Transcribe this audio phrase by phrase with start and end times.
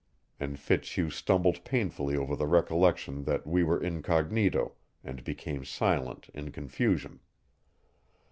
[0.39, 4.71] And Fitzhugh stumbled painfully over the recollection that we were incognito,
[5.03, 7.19] and became silent in confusion.